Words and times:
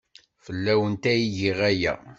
Fell-awent 0.45 1.03
ay 1.13 1.23
giɣ 1.37 1.59
aya. 1.69 1.93